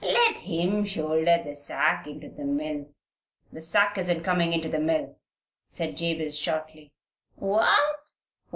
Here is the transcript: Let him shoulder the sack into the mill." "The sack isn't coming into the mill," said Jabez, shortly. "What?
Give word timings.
Let 0.03 0.39
him 0.39 0.83
shoulder 0.83 1.43
the 1.45 1.55
sack 1.55 2.07
into 2.07 2.27
the 2.27 2.43
mill." 2.43 2.87
"The 3.51 3.61
sack 3.61 3.99
isn't 3.99 4.23
coming 4.23 4.51
into 4.51 4.67
the 4.67 4.79
mill," 4.79 5.19
said 5.69 5.95
Jabez, 5.95 6.39
shortly. 6.39 6.91
"What? 7.35 7.99